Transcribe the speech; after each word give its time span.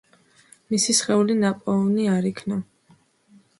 მისი 0.73 0.95
სხეული 1.01 1.35
ნაპოვნი 1.43 2.09
არ 2.17 2.31
იქნა. 2.33 2.61